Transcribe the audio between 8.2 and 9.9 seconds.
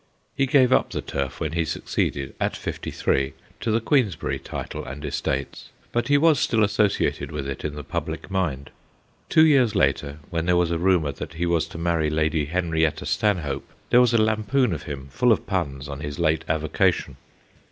mind. Two years